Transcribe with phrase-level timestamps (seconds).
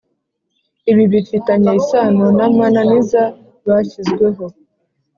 [0.91, 3.23] ibibifitanye isano n amananiza
[3.67, 4.45] bashyizweho